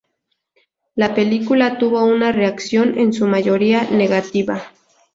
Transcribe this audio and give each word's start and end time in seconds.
La 0.95 1.13
película 1.13 1.77
tuvo 1.77 2.03
una 2.03 2.31
reacción 2.31 2.97
en 2.97 3.13
su 3.13 3.27
mayoría 3.27 3.83
negativa. 3.91 4.63